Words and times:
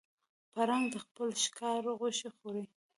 پړانګ 0.51 0.85
د 0.91 0.95
خپل 1.05 1.29
ښکار 1.43 1.83
غوښې 1.99 2.29
خوري. 2.35 2.63